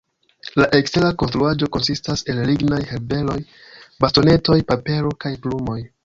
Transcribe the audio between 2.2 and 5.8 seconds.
el lignaj herberoj, bastonetoj, papero kaj plumoj.